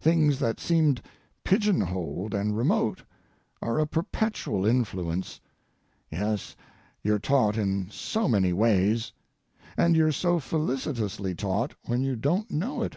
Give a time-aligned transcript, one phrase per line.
[0.00, 1.02] Things that seemed
[1.44, 3.04] pigeon holed and remote
[3.60, 5.38] are a perpetual influence.
[6.10, 6.56] Yes,
[7.02, 9.12] you're taught in so many ways.
[9.76, 12.96] And you're so felicitously taught when you don't know it.